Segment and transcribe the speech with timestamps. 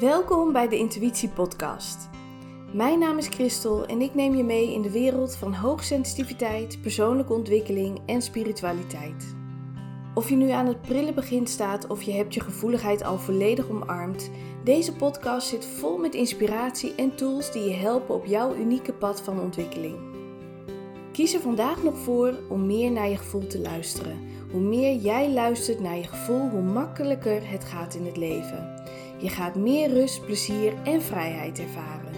[0.00, 2.08] Welkom bij de Intuïtie Podcast.
[2.72, 7.32] Mijn naam is Christel en ik neem je mee in de wereld van hoogsensitiviteit, persoonlijke
[7.32, 9.34] ontwikkeling en spiritualiteit.
[10.14, 13.68] Of je nu aan het prille begin staat of je hebt je gevoeligheid al volledig
[13.68, 14.30] omarmd,
[14.64, 19.20] deze podcast zit vol met inspiratie en tools die je helpen op jouw unieke pad
[19.20, 19.96] van ontwikkeling.
[21.12, 24.18] Kies er vandaag nog voor om meer naar je gevoel te luisteren.
[24.50, 28.71] Hoe meer jij luistert naar je gevoel, hoe makkelijker het gaat in het leven.
[29.22, 32.12] Je gaat meer rust, plezier en vrijheid ervaren.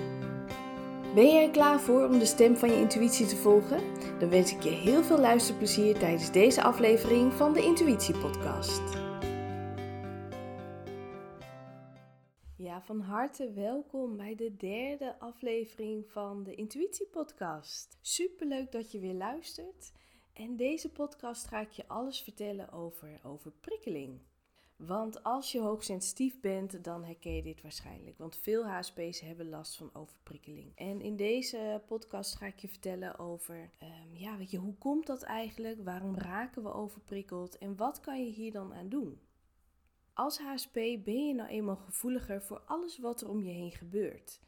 [1.14, 3.80] Ben je er klaar voor om de stem van je intuïtie te volgen?
[4.18, 8.82] Dan wens ik je heel veel luisterplezier tijdens deze aflevering van de Intuïtie Podcast.
[12.56, 17.98] Ja, van harte welkom bij de derde aflevering van de Intuïtie Podcast.
[18.00, 19.92] Superleuk dat je weer luistert.
[20.32, 24.20] En deze podcast ga ik je alles vertellen over overprikkeling.
[24.77, 28.19] Want als je hoogsensitief bent, dan herken je dit waarschijnlijk.
[28.19, 30.72] Want veel HSP's hebben last van overprikkeling.
[30.77, 35.06] En in deze podcast ga ik je vertellen over, ehm, ja, weet je, hoe komt
[35.06, 35.84] dat eigenlijk?
[35.84, 37.58] Waarom raken we overprikkeld?
[37.58, 39.20] En wat kan je hier dan aan doen?
[40.12, 44.41] Als HSP ben je nou eenmaal gevoeliger voor alles wat er om je heen gebeurt.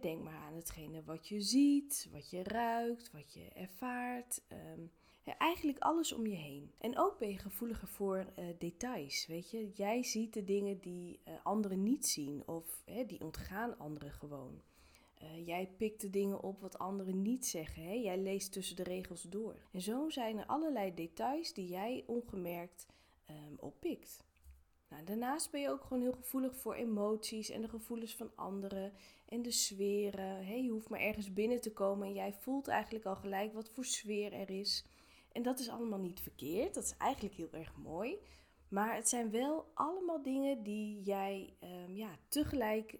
[0.00, 4.42] denk maar aan hetgene wat je ziet, wat je ruikt, wat je ervaart.
[4.48, 4.90] Um,
[5.32, 6.72] eigenlijk alles om je heen.
[6.78, 9.26] En ook ben je gevoeliger voor uh, details.
[9.26, 13.78] Weet je, jij ziet de dingen die uh, anderen niet zien of hè, die ontgaan
[13.78, 14.62] anderen gewoon.
[15.22, 17.82] Uh, jij pikt de dingen op wat anderen niet zeggen.
[17.82, 17.92] Hè?
[17.92, 19.56] Jij leest tussen de regels door.
[19.72, 22.86] En zo zijn er allerlei details die jij ongemerkt
[23.30, 24.24] um, oppikt.
[24.88, 28.92] Nou, daarnaast ben je ook gewoon heel gevoelig voor emoties en de gevoelens van anderen
[29.28, 30.62] en de sferen.
[30.64, 33.84] Je hoeft maar ergens binnen te komen en jij voelt eigenlijk al gelijk wat voor
[33.84, 34.84] sfeer er is.
[35.34, 36.74] En dat is allemaal niet verkeerd.
[36.74, 38.18] Dat is eigenlijk heel erg mooi.
[38.68, 42.98] Maar het zijn wel allemaal dingen die jij um, ja, tegelijk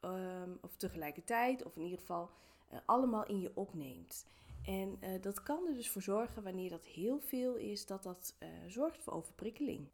[0.00, 2.30] um, of tegelijkertijd, of in ieder geval
[2.72, 4.26] uh, allemaal in je opneemt.
[4.64, 8.36] En uh, dat kan er dus voor zorgen, wanneer dat heel veel is, dat dat
[8.38, 9.88] uh, zorgt voor overprikkeling.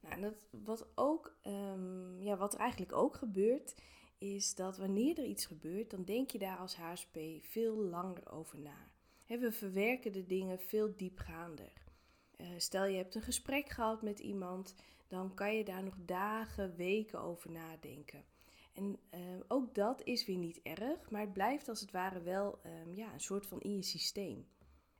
[0.00, 3.74] Nou, en dat, wat, ook, um, ja, wat er eigenlijk ook gebeurt,
[4.18, 8.58] is dat wanneer er iets gebeurt, dan denk je daar als HSP veel langer over
[8.58, 8.90] na
[9.38, 11.72] we verwerken de dingen veel diepgaander.
[12.36, 14.74] Uh, stel je hebt een gesprek gehad met iemand,
[15.08, 18.24] dan kan je daar nog dagen, weken over nadenken.
[18.72, 22.60] En uh, ook dat is weer niet erg, maar het blijft als het ware wel
[22.66, 24.46] um, ja, een soort van in je systeem.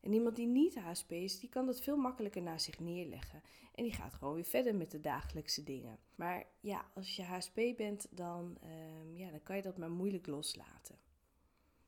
[0.01, 3.43] En iemand die niet HSP is, die kan dat veel makkelijker naar zich neerleggen.
[3.75, 5.99] En die gaat gewoon weer verder met de dagelijkse dingen.
[6.15, 10.27] Maar ja, als je HSP bent, dan, um, ja, dan kan je dat maar moeilijk
[10.27, 10.99] loslaten.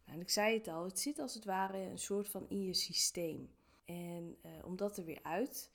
[0.05, 2.75] En ik zei het al, het zit als het ware een soort van in je
[2.75, 3.51] systeem.
[3.85, 5.71] En uh, om dat er weer uit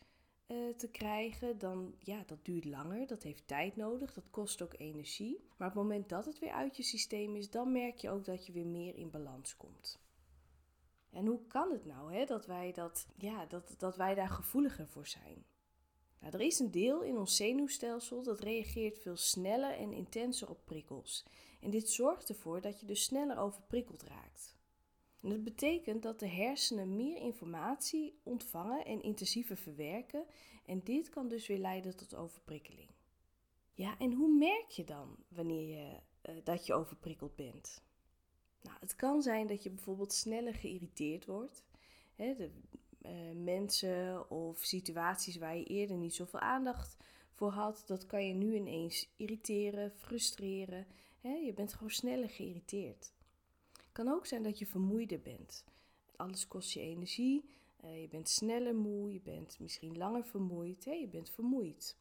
[0.47, 4.73] uh, te krijgen, dan ja, dat duurt langer, dat heeft tijd nodig, dat kost ook
[4.77, 5.39] energie.
[5.57, 8.25] Maar op het moment dat het weer uit je systeem is, dan merk je ook
[8.25, 9.99] dat je weer meer in balans komt.
[11.09, 14.88] En hoe kan het nou hè, dat, wij dat, ja, dat, dat wij daar gevoeliger
[14.88, 15.45] voor zijn?
[16.19, 20.59] Nou, er is een deel in ons zenuwstelsel dat reageert veel sneller en intenser op
[20.65, 21.25] prikkels.
[21.59, 24.56] En dit zorgt ervoor dat je dus sneller overprikkeld raakt.
[25.22, 30.25] En dat betekent dat de hersenen meer informatie ontvangen en intensiever verwerken.
[30.66, 32.90] En dit kan dus weer leiden tot overprikkeling.
[33.73, 37.84] Ja, en hoe merk je dan wanneer je, uh, dat je overprikkeld bent?
[38.62, 41.63] Nou, het kan zijn dat je bijvoorbeeld sneller geïrriteerd wordt.
[42.16, 42.51] Hè, de,
[43.01, 46.97] uh, mensen of situaties waar je eerder niet zoveel aandacht
[47.31, 50.88] voor had, dat kan je nu ineens irriteren, frustreren
[51.29, 53.13] je bent gewoon sneller geïrriteerd.
[53.71, 55.65] Het kan ook zijn dat je vermoeider bent.
[56.15, 57.45] Alles kost je energie.
[57.85, 59.13] Uh, je bent sneller moe.
[59.13, 60.85] Je bent misschien langer vermoeid.
[60.85, 60.91] Hè?
[60.91, 61.97] Je bent vermoeid.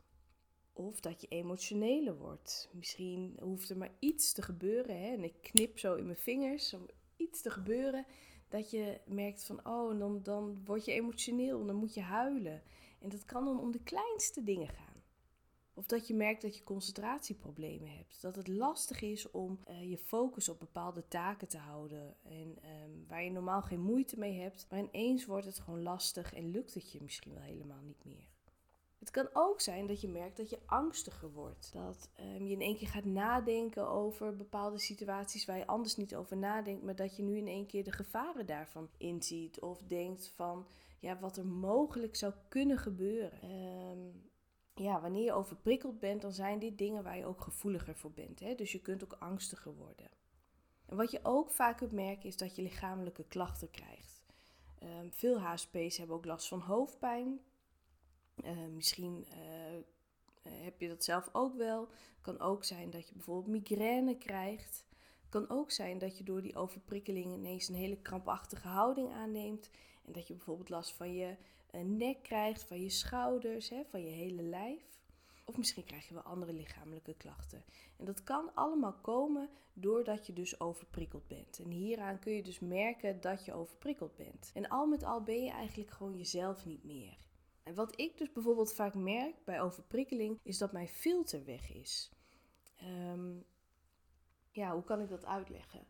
[0.72, 2.68] Of dat je emotioneler wordt.
[2.72, 5.00] Misschien hoeft er maar iets te gebeuren.
[5.00, 5.12] Hè?
[5.12, 8.06] En ik knip zo in mijn vingers om iets te gebeuren.
[8.48, 11.66] Dat je merkt van, oh, dan, dan word je emotioneel.
[11.66, 12.62] Dan moet je huilen.
[12.98, 14.85] En dat kan dan om de kleinste dingen gaan.
[15.78, 18.22] Of dat je merkt dat je concentratieproblemen hebt.
[18.22, 22.16] Dat het lastig is om uh, je focus op bepaalde taken te houden.
[22.22, 24.66] En um, waar je normaal geen moeite mee hebt.
[24.70, 28.28] Maar ineens wordt het gewoon lastig en lukt het je misschien wel helemaal niet meer.
[28.98, 31.72] Het kan ook zijn dat je merkt dat je angstiger wordt.
[31.72, 36.14] Dat um, je in één keer gaat nadenken over bepaalde situaties waar je anders niet
[36.14, 36.82] over nadenkt.
[36.82, 39.60] Maar dat je nu in één keer de gevaren daarvan inziet.
[39.60, 40.66] Of denkt van
[41.00, 43.50] ja, wat er mogelijk zou kunnen gebeuren.
[43.50, 44.34] Um,
[44.78, 48.40] ja, wanneer je overprikkeld bent, dan zijn dit dingen waar je ook gevoeliger voor bent.
[48.40, 48.54] Hè?
[48.54, 50.10] Dus je kunt ook angstiger worden.
[50.86, 54.24] En wat je ook vaak kunt merken is dat je lichamelijke klachten krijgt.
[54.82, 57.40] Um, veel HSP's hebben ook last van hoofdpijn.
[58.44, 59.82] Uh, misschien uh,
[60.48, 61.88] heb je dat zelf ook wel.
[62.20, 64.84] Kan ook zijn dat je bijvoorbeeld migraine krijgt.
[65.28, 69.70] Kan ook zijn dat je door die overprikkeling ineens een hele krampachtige houding aanneemt.
[70.04, 71.36] En dat je bijvoorbeeld last van je eh,
[71.84, 74.82] nek krijgt, van je schouders, hè, van je hele lijf.
[75.44, 77.64] Of misschien krijg je wel andere lichamelijke klachten.
[77.96, 81.58] En dat kan allemaal komen doordat je dus overprikkeld bent.
[81.58, 84.50] En hieraan kun je dus merken dat je overprikkeld bent.
[84.54, 87.18] En al met al ben je eigenlijk gewoon jezelf niet meer.
[87.62, 92.10] En wat ik dus bijvoorbeeld vaak merk bij overprikkeling, is dat mijn filter weg is.
[92.76, 93.34] Ehm,
[94.50, 95.86] ja, hoe kan ik dat uitleggen?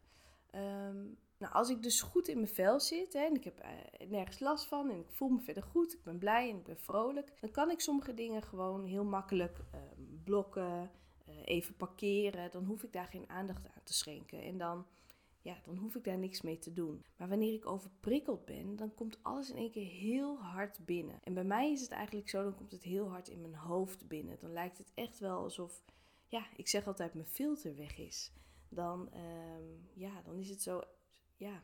[0.51, 1.05] Ehm,
[1.39, 4.39] nou, als ik dus goed in mijn vel zit hè, en ik heb uh, nergens
[4.41, 7.33] last van en ik voel me verder goed, ik ben blij en ik ben vrolijk,
[7.41, 10.91] dan kan ik sommige dingen gewoon heel makkelijk ehm, blokken,
[11.29, 12.51] uh, even parkeren.
[12.51, 14.87] Dan hoef ik daar geen aandacht aan te schenken en dan,
[15.41, 17.05] ja, dan hoef ik daar niks mee te doen.
[17.17, 21.19] Maar wanneer ik overprikkeld ben, dan komt alles in één keer heel hard binnen.
[21.23, 24.09] En bij mij is het eigenlijk zo, dan komt het heel hard in mijn hoofd
[24.09, 24.37] binnen.
[24.41, 25.83] Dan lijkt het echt wel alsof,
[26.27, 28.33] ja, ik zeg altijd, mijn filter weg is.
[28.69, 30.83] Dan, um, ja, dan is het zo
[31.37, 31.63] ja.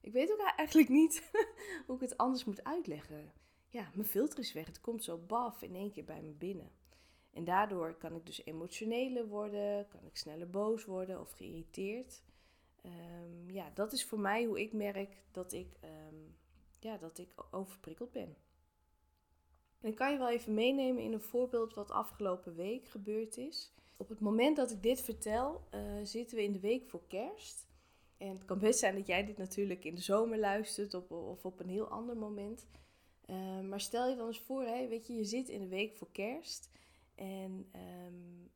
[0.00, 1.30] Ik weet ook eigenlijk niet
[1.86, 3.32] hoe ik het anders moet uitleggen.
[3.68, 4.66] Ja, mijn filter is weg.
[4.66, 6.70] Het komt zo baf in één keer bij me binnen.
[7.32, 12.22] En daardoor kan ik dus emotioneler worden, kan ik sneller boos worden of geïrriteerd.
[12.84, 16.36] Um, ja, dat is voor mij hoe ik merk dat ik, um,
[16.78, 18.36] ja, dat ik overprikkeld ben.
[19.80, 23.72] En ik kan je wel even meenemen in een voorbeeld wat afgelopen week gebeurd is.
[23.96, 27.68] Op het moment dat ik dit vertel, uh, zitten we in de week voor kerst.
[28.20, 31.60] En het kan best zijn dat jij dit natuurlijk in de zomer luistert of op
[31.60, 32.66] een heel ander moment.
[33.26, 35.96] Uh, maar stel je dan eens voor, hè, weet je, je zit in de week
[35.96, 36.70] voor kerst.
[37.14, 37.70] En
[38.06, 38.50] um,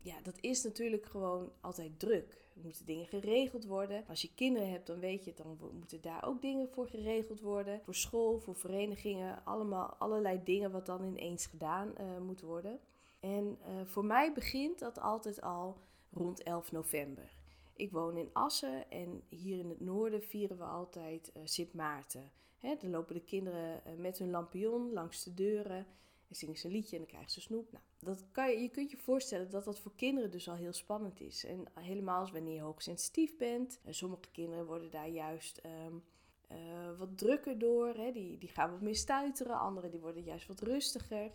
[0.00, 2.48] ja, dat is natuurlijk gewoon altijd druk.
[2.54, 4.04] Er moeten dingen geregeld worden.
[4.08, 7.80] Als je kinderen hebt, dan weet je, dan moeten daar ook dingen voor geregeld worden.
[7.84, 12.80] Voor school, voor verenigingen, allemaal allerlei dingen wat dan ineens gedaan uh, moet worden.
[13.20, 15.76] En uh, voor mij begint dat altijd al
[16.10, 17.39] rond 11 november.
[17.80, 22.30] Ik woon in Assen en hier in het noorden vieren we altijd uh, Sint Maarten.
[22.60, 25.86] Dan lopen de kinderen uh, met hun lampion langs de deuren
[26.28, 27.72] en zingen ze een liedje en dan krijgen ze snoep.
[27.72, 30.72] Nou, dat kan je, je kunt je voorstellen dat dat voor kinderen dus al heel
[30.72, 31.44] spannend is.
[31.44, 33.80] En helemaal als wanneer je hoogsensitief bent.
[33.84, 37.94] En sommige kinderen worden daar juist uh, wat drukker door.
[38.12, 39.58] Die, die gaan wat meer stuiteren.
[39.58, 41.32] Anderen die worden juist wat rustiger.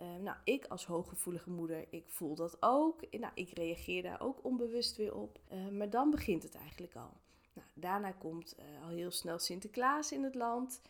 [0.00, 3.10] Uh, nou, ik als hooggevoelige moeder, ik voel dat ook.
[3.10, 5.40] Nou, ik reageer daar ook onbewust weer op.
[5.52, 7.12] Uh, maar dan begint het eigenlijk al.
[7.52, 10.80] Nou, daarna komt uh, al heel snel Sinterklaas in het land.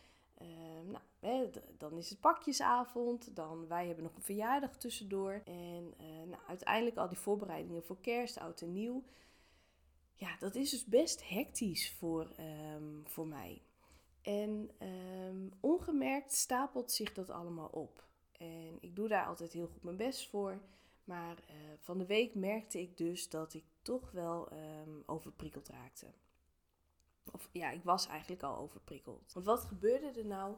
[0.85, 3.35] nou, hè, dan is het pakjesavond.
[3.35, 5.41] Dan wij hebben nog een verjaardag tussendoor.
[5.45, 5.93] En
[6.29, 9.03] nou, uiteindelijk al die voorbereidingen voor kerst, oud en nieuw.
[10.13, 12.35] Ja, dat is dus best hectisch voor,
[13.03, 13.61] voor mij.
[14.21, 14.71] En
[15.59, 18.05] ongemerkt stapelt zich dat allemaal op.
[18.37, 20.61] En ik doe daar altijd heel goed mijn best voor.
[21.03, 26.13] Maar uh, van de week merkte ik dus dat ik toch wel um, overprikkeld raakte.
[27.31, 29.33] Of ja, ik was eigenlijk al overprikkeld.
[29.33, 30.55] Want wat gebeurde er nou?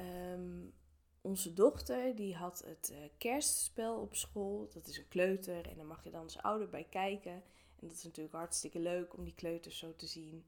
[0.00, 0.74] Um,
[1.20, 4.68] onze dochter die had het uh, kerstspel op school.
[4.72, 7.32] Dat is een kleuter en daar mag je dan als ouder bij kijken.
[7.76, 10.44] En dat is natuurlijk hartstikke leuk om die kleuters zo te zien.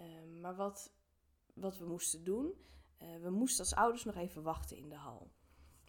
[0.00, 0.92] Um, maar wat,
[1.54, 2.52] wat we moesten doen,
[3.02, 5.30] uh, we moesten als ouders nog even wachten in de hal.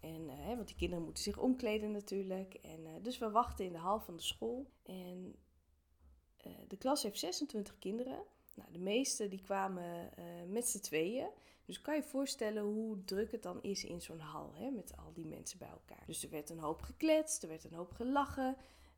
[0.02, 2.54] En, uh, want die kinderen moeten zich omkleden natuurlijk.
[2.54, 4.70] En, uh, dus we wachten in de hal van de school.
[4.84, 5.36] En
[6.48, 8.24] uh, de klas heeft 26 kinderen.
[8.54, 10.10] Nou, de meeste die kwamen
[10.48, 11.28] met z'n tweeën.
[11.66, 14.54] Dus kan je voorstellen hoe druk het dan is in zo'n hal.
[14.54, 16.04] Hè, met al die mensen bij elkaar.
[16.06, 18.56] Dus er werd een hoop gekletst, er werd een hoop gelachen.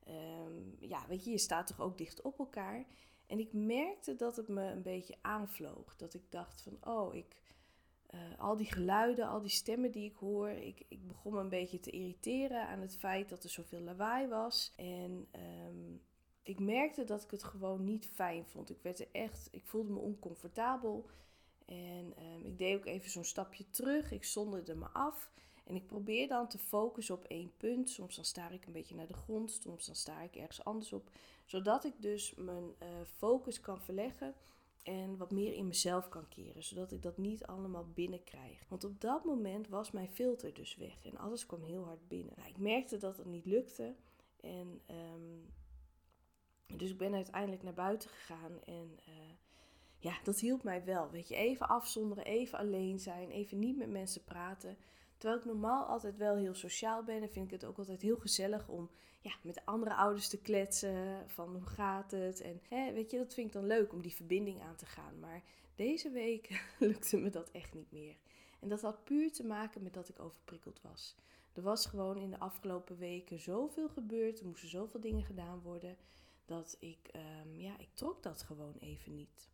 [0.07, 2.85] Um, ja, weet je, je staat toch ook dicht op elkaar.
[3.27, 5.95] En ik merkte dat het me een beetje aanvloog.
[5.95, 7.40] Dat ik dacht van, oh, ik
[8.13, 11.49] uh, al die geluiden, al die stemmen die ik hoor, ik, ik begon me een
[11.49, 14.73] beetje te irriteren aan het feit dat er zoveel lawaai was.
[14.75, 15.27] En
[15.67, 16.01] um,
[16.43, 18.69] ik merkte dat ik het gewoon niet fijn vond.
[18.69, 21.09] Ik werd er echt, ik voelde me oncomfortabel.
[21.65, 24.11] En um, ik deed ook even zo'n stapje terug.
[24.11, 25.31] Ik zonderde me af.
[25.63, 27.89] En ik probeer dan te focussen op één punt.
[27.89, 30.93] Soms dan sta ik een beetje naar de grond, soms dan sta ik ergens anders
[30.93, 31.09] op.
[31.45, 32.87] Zodat ik dus mijn uh,
[33.17, 34.35] focus kan verleggen
[34.83, 38.65] en wat meer in mezelf kan keren, zodat ik dat niet allemaal binnenkrijg.
[38.67, 42.33] Want op dat moment was mijn filter dus weg en alles kwam heel hard binnen.
[42.37, 43.95] Nou, ik merkte dat het niet lukte
[44.39, 44.81] en
[45.13, 45.53] um,
[46.77, 49.15] dus ik ben uiteindelijk naar buiten gegaan en uh,
[49.97, 51.09] ja, dat hielp mij wel.
[51.09, 54.77] Weet je, even afzonderen, even alleen zijn, even niet met mensen praten.
[55.21, 58.17] Terwijl ik normaal altijd wel heel sociaal ben en vind ik het ook altijd heel
[58.17, 61.29] gezellig om ja, met andere ouders te kletsen.
[61.29, 62.41] Van hoe gaat het?
[62.41, 65.19] En hè, weet je, dat vind ik dan leuk om die verbinding aan te gaan.
[65.19, 65.43] Maar
[65.75, 68.15] deze week lukte me dat echt niet meer.
[68.59, 71.15] En dat had puur te maken met dat ik overprikkeld was.
[71.53, 74.39] Er was gewoon in de afgelopen weken zoveel gebeurd.
[74.39, 75.97] Er moesten zoveel dingen gedaan worden.
[76.45, 79.49] Dat ik, ehm, ja, ik trok dat gewoon even niet.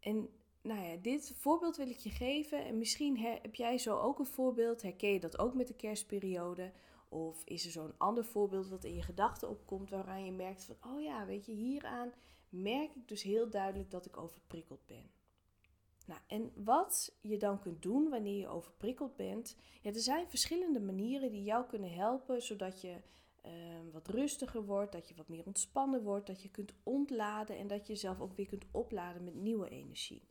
[0.00, 0.28] En
[0.64, 2.64] nou ja, dit voorbeeld wil ik je geven.
[2.64, 4.82] En misschien heb jij zo ook een voorbeeld.
[4.82, 6.72] Herken je dat ook met de kerstperiode?
[7.08, 10.76] Of is er zo'n ander voorbeeld wat in je gedachten opkomt waaraan je merkt van,
[10.92, 12.12] oh ja, weet je, hieraan
[12.48, 15.10] merk ik dus heel duidelijk dat ik overprikkeld ben.
[16.06, 20.80] Nou, en wat je dan kunt doen wanneer je overprikkeld bent, ja, er zijn verschillende
[20.80, 23.00] manieren die jou kunnen helpen zodat je
[23.42, 27.66] ehm, wat rustiger wordt, dat je wat meer ontspannen wordt, dat je kunt ontladen en
[27.66, 30.22] dat je jezelf ook weer kunt opladen met nieuwe energie.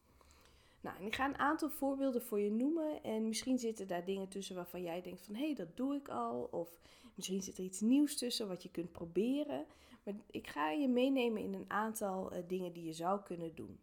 [0.83, 3.03] Nou, en ik ga een aantal voorbeelden voor je noemen.
[3.03, 5.35] En misschien zitten daar dingen tussen waarvan jij denkt van...
[5.35, 6.47] hé, hey, dat doe ik al.
[6.51, 6.79] Of
[7.15, 9.65] misschien zit er iets nieuws tussen wat je kunt proberen.
[10.03, 13.79] Maar ik ga je meenemen in een aantal uh, dingen die je zou kunnen doen.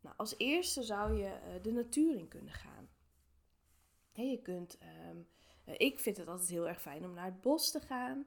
[0.00, 2.88] Nou, als eerste zou je uh, de natuur in kunnen gaan.
[4.12, 4.78] Je kunt...
[5.10, 5.26] Um,
[5.66, 8.26] uh, ik vind het altijd heel erg fijn om naar het bos te gaan...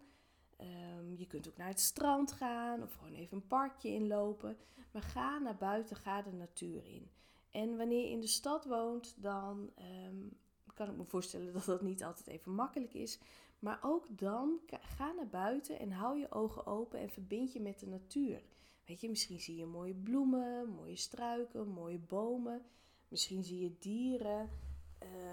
[0.59, 4.57] Um, je kunt ook naar het strand gaan of gewoon even een parkje inlopen.
[4.91, 7.09] Maar ga naar buiten, ga de natuur in.
[7.51, 9.69] En wanneer je in de stad woont, dan
[10.07, 10.37] um,
[10.73, 13.19] kan ik me voorstellen dat dat niet altijd even makkelijk is.
[13.59, 17.79] Maar ook dan ga naar buiten en hou je ogen open en verbind je met
[17.79, 18.41] de natuur.
[18.85, 22.65] Weet je, misschien zie je mooie bloemen, mooie struiken, mooie bomen.
[23.07, 24.49] Misschien zie je dieren.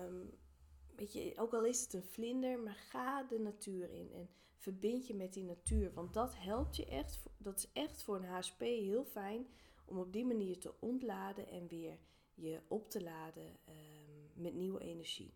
[0.04, 0.30] Um,
[0.96, 5.06] weet je, ook al is het een vlinder, maar ga de natuur in en verbind
[5.06, 5.92] je met die natuur.
[5.94, 7.22] Want dat helpt je echt.
[7.37, 9.46] Dat is echt voor een HSP heel fijn
[9.88, 11.99] om op die manier te ontladen en weer
[12.35, 15.35] je op te laden um, met nieuwe energie.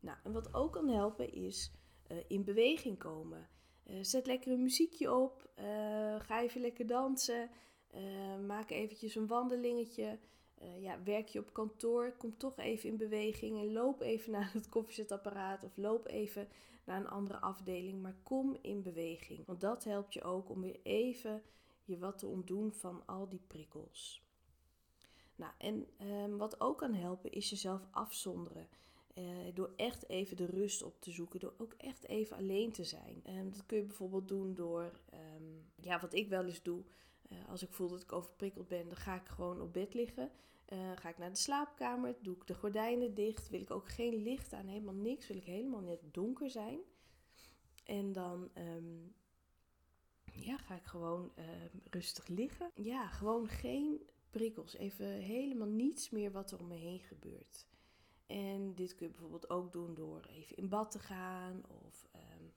[0.00, 1.72] Nou, en wat ook kan helpen is
[2.12, 3.48] uh, in beweging komen.
[3.86, 5.64] Uh, zet lekker een muziekje op, uh,
[6.20, 7.50] ga even lekker dansen,
[8.46, 10.18] maak eventjes een wandelingetje.
[10.78, 14.68] ja, werk je op kantoor, kom toch even in beweging en loop even naar het
[14.68, 16.48] koffiezetapparaat of loop even
[16.84, 19.46] naar een andere afdeling, maar kom in beweging.
[19.46, 21.42] Want dat helpt je ook om weer even
[21.86, 24.24] je wat te ontdoen van al die prikkels.
[25.36, 28.68] Nou, en um, wat ook kan helpen is jezelf afzonderen.
[29.14, 29.24] Uh,
[29.54, 33.22] door echt even de rust op te zoeken, door ook echt even alleen te zijn.
[33.28, 36.82] Um, dat kun je bijvoorbeeld doen door, um, ja, wat ik wel eens doe,
[37.28, 40.30] uh, als ik voel dat ik overprikkeld ben, dan ga ik gewoon op bed liggen.
[40.72, 44.22] Uh, ga ik naar de slaapkamer, doe ik de gordijnen dicht, wil ik ook geen
[44.22, 46.78] licht aan, helemaal niks, wil ik helemaal net donker zijn.
[47.84, 48.50] En dan
[50.36, 51.32] ja, ga ik gewoon
[51.90, 52.70] rustig liggen.
[52.74, 54.00] Ja, gewoon geen
[54.30, 54.76] prikkels.
[54.76, 57.66] Even helemaal niets meer wat er om me heen gebeurt.
[58.26, 62.52] En dit kun je bijvoorbeeld ook doen door even in bad te gaan of um,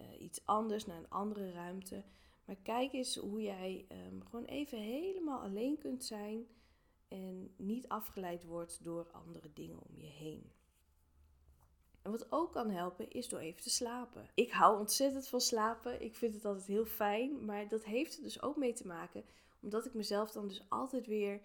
[0.00, 2.04] uh, iets anders naar een andere ruimte.
[2.44, 6.46] Maar kijk eens hoe jij um, gewoon even helemaal alleen kunt zijn
[7.08, 10.50] en niet afgeleid wordt door andere dingen om je heen.
[12.06, 14.28] En wat ook kan helpen is door even te slapen.
[14.34, 16.02] Ik hou ontzettend van slapen.
[16.02, 17.44] Ik vind het altijd heel fijn.
[17.44, 19.24] Maar dat heeft er dus ook mee te maken
[19.60, 21.40] omdat ik mezelf dan dus altijd weer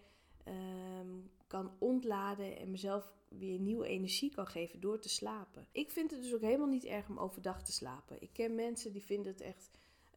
[0.47, 5.67] um, kan ontladen en mezelf weer nieuwe energie kan geven door te slapen.
[5.71, 8.21] Ik vind het dus ook helemaal niet erg om overdag te slapen.
[8.21, 9.69] Ik ken mensen die vinden het echt,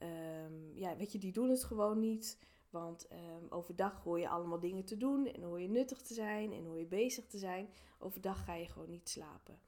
[0.03, 2.39] um, ja, weet je, die doen het gewoon niet.
[2.71, 6.53] Want um, overdag hoor je allemaal dingen te doen en hoor je nuttig te zijn
[6.53, 7.69] en hoor je bezig te zijn.
[7.99, 9.59] Overdag ga je gewoon niet slapen.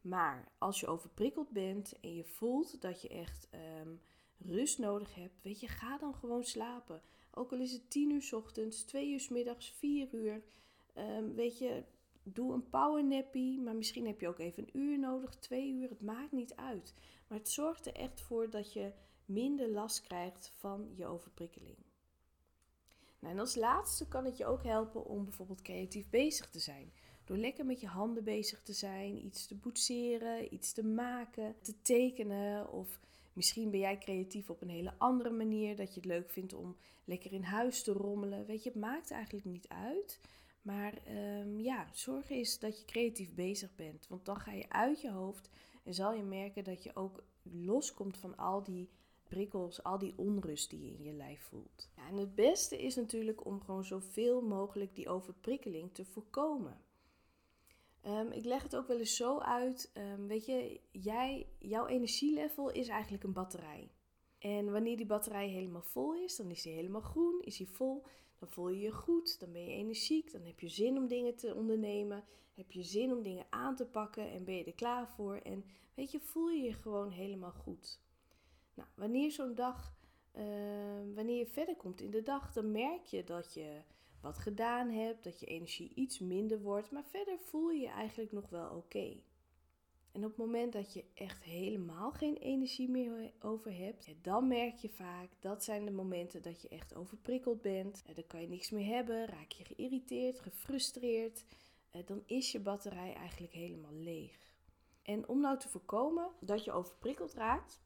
[0.00, 3.48] Maar als je overprikkeld bent en je voelt dat je echt
[3.80, 4.00] um,
[4.38, 7.02] rust nodig hebt, weet je, ga dan gewoon slapen.
[7.30, 10.42] Ook al is het 10 uur ochtends, 2 uur middags, 4 uur.
[10.94, 11.84] Um, weet je,
[12.22, 15.88] doe een powernappy, maar misschien heb je ook even een uur nodig, 2 uur.
[15.88, 16.94] Het maakt niet uit.
[17.26, 18.92] Maar het zorgt er echt voor dat je
[19.24, 21.76] minder last krijgt van je overprikkeling.
[23.18, 26.92] Nou, en als laatste kan het je ook helpen om bijvoorbeeld creatief bezig te zijn.
[27.30, 31.82] Door lekker met je handen bezig te zijn, iets te boetseren, iets te maken, te
[31.82, 33.00] tekenen of
[33.32, 35.76] Misschien ben jij creatief op een hele andere manier.
[35.76, 38.46] Dat je het leuk vindt om lekker in huis te rommelen.
[38.46, 40.20] Weet je, het maakt eigenlijk niet uit.
[40.62, 40.94] Maar
[41.40, 44.06] um, ja, zorg eens dat je creatief bezig bent.
[44.08, 45.50] Want dan ga je uit je hoofd
[45.82, 48.88] en zal je merken dat je ook loskomt van al die
[49.28, 51.90] prikkels, al die onrust die je in je lijf voelt.
[51.96, 56.88] Ja, en het beste is natuurlijk om gewoon zoveel mogelijk die overprikkeling te voorkomen.
[58.06, 59.90] Um, ik leg het ook wel eens zo uit.
[59.94, 63.90] Um, weet je, jij, jouw energielevel is eigenlijk een batterij.
[64.38, 68.02] En wanneer die batterij helemaal vol is, dan is die helemaal groen, is die vol.
[68.38, 71.36] Dan voel je je goed, dan ben je energiek, dan heb je zin om dingen
[71.36, 72.24] te ondernemen.
[72.54, 75.36] Heb je zin om dingen aan te pakken en ben je er klaar voor.
[75.36, 75.64] En
[75.94, 78.00] weet je, voel je je gewoon helemaal goed.
[78.74, 79.94] Nou, wanneer zo'n dag,
[80.34, 80.44] uh,
[81.14, 83.82] wanneer je verder komt in de dag, dan merk je dat je
[84.20, 88.32] wat gedaan hebt, dat je energie iets minder wordt, maar verder voel je je eigenlijk
[88.32, 89.16] nog wel oké.
[90.12, 94.76] En op het moment dat je echt helemaal geen energie meer over hebt, dan merk
[94.76, 98.02] je vaak dat zijn de momenten dat je echt overprikkeld bent.
[98.14, 101.44] Dan kan je niks meer hebben, raak je geïrriteerd, gefrustreerd.
[102.04, 104.54] Dan is je batterij eigenlijk helemaal leeg.
[105.02, 107.80] En om nou te voorkomen dat je overprikkeld raakt,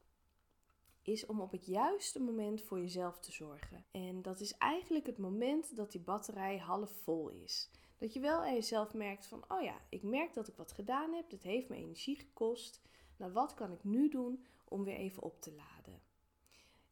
[1.08, 3.84] is om op het juiste moment voor jezelf te zorgen.
[3.90, 7.70] En dat is eigenlijk het moment dat die batterij half vol is.
[7.98, 11.12] Dat je wel aan jezelf merkt van, oh ja, ik merk dat ik wat gedaan
[11.12, 12.80] heb, dit heeft me energie gekost.
[13.16, 16.00] Nou, wat kan ik nu doen om weer even op te laden?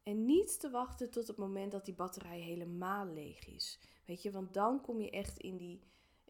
[0.03, 3.79] En niet te wachten tot het moment dat die batterij helemaal leeg is.
[4.05, 5.79] Weet je, want dan kom je echt in die,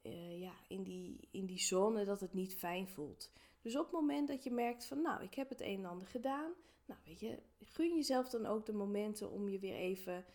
[0.03, 3.31] uh, ja, in die, in die zone dat het niet fijn voelt.
[3.61, 6.07] Dus op het moment dat je merkt van, nou, ik heb het een en ander
[6.07, 6.51] gedaan,
[6.85, 10.25] nou, weet je, gun jezelf dan ook de momenten om je weer even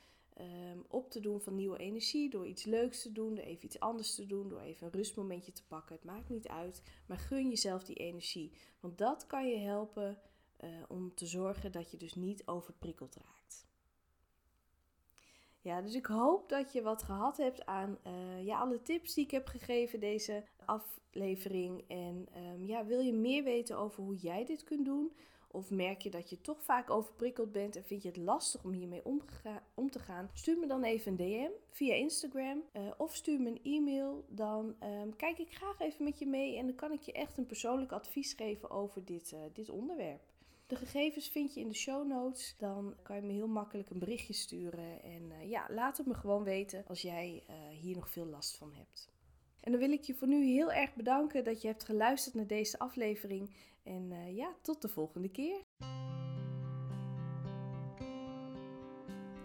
[0.41, 2.31] um, op te doen van nieuwe energie.
[2.31, 5.53] Door iets leuks te doen, door even iets anders te doen, door even een rustmomentje
[5.53, 5.95] te pakken.
[5.95, 8.53] Het maakt niet uit, maar gun jezelf die energie.
[8.81, 10.19] Want dat kan je helpen
[10.65, 13.67] uh, om te zorgen dat je dus niet overprikkeld raakt.
[15.61, 19.25] Ja, dus ik hoop dat je wat gehad hebt aan uh, ja, alle tips die
[19.25, 21.85] ik heb gegeven deze aflevering.
[21.89, 25.13] En um, ja, wil je meer weten over hoe jij dit kunt doen?
[25.51, 28.73] Of merk je dat je toch vaak overprikkeld bent en vind je het lastig om
[28.73, 29.05] hiermee
[29.75, 30.31] om, te gaan?
[30.33, 34.25] Stuur me dan even een DM via Instagram uh, of stuur me een e-mail.
[34.29, 37.39] Dan um, kijk ik graag even met je mee en dan kan ik je echt
[37.39, 40.21] een persoonlijk advies geven over dit, uh, dit onderwerp.
[40.67, 42.55] De gegevens vind je in de show notes.
[42.59, 45.03] Dan kan je me heel makkelijk een berichtje sturen.
[45.03, 47.43] En uh, ja, laat het me gewoon weten als jij
[47.81, 49.09] hier nog veel last van hebt.
[49.69, 52.47] En dan wil ik je voor nu heel erg bedanken dat je hebt geluisterd naar
[52.47, 53.51] deze aflevering.
[53.83, 55.61] En uh, ja, tot de volgende keer.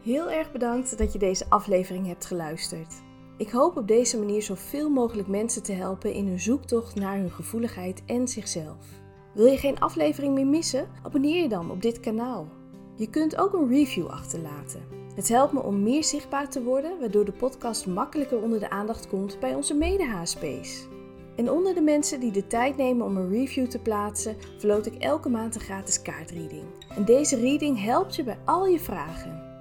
[0.01, 3.01] Heel erg bedankt dat je deze aflevering hebt geluisterd.
[3.37, 7.31] Ik hoop op deze manier zoveel mogelijk mensen te helpen in hun zoektocht naar hun
[7.31, 9.01] gevoeligheid en zichzelf.
[9.33, 10.89] Wil je geen aflevering meer missen?
[11.01, 12.62] Abonneer je dan op dit kanaal.
[12.95, 14.83] Je kunt ook een review achterlaten.
[15.15, 19.07] Het helpt me om meer zichtbaar te worden, waardoor de podcast makkelijker onder de aandacht
[19.07, 20.87] komt bij onze mede-HSP's.
[21.35, 24.95] En onder de mensen die de tijd nemen om een review te plaatsen, verloot ik
[24.95, 26.63] elke maand een gratis kaartreading.
[26.95, 29.51] En deze reading helpt je bij al je vragen.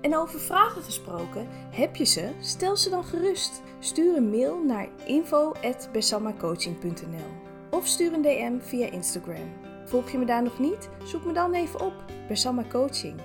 [0.00, 2.30] En over vragen gesproken, heb je ze?
[2.40, 3.62] Stel ze dan gerust.
[3.78, 9.73] Stuur een mail naar info.bersamacoaching.nl of stuur een DM via Instagram.
[9.84, 10.88] Volg je me daar nog niet?
[11.04, 11.92] Zoek me dan even op,
[12.28, 13.20] Bersama Coaching.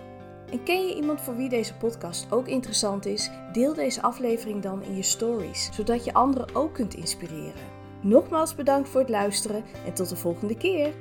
[0.52, 3.30] En ken je iemand voor wie deze podcast ook interessant is?
[3.52, 7.78] Deel deze aflevering dan in je stories, zodat je anderen ook kunt inspireren.
[8.02, 10.94] Nogmaals bedankt voor het luisteren en tot de volgende keer.